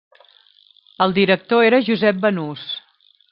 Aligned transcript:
El 1.05 1.13
director 1.17 1.67
era 1.67 1.81
Josep 1.91 2.25
Banús. 2.25 2.65